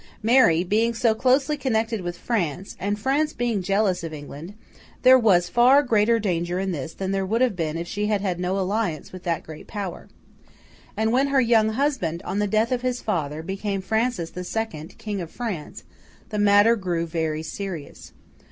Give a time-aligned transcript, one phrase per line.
[0.23, 4.55] Mary being so closely connected with France, and France being jealous of England,
[5.03, 8.19] there was far greater danger in this than there would have been if she had
[8.19, 10.09] had no alliance with that great power.
[10.97, 14.97] And when her young husband, on the death of his father, became Francis the Second,
[14.97, 15.83] King of France,
[16.29, 18.11] the matter grew very serious.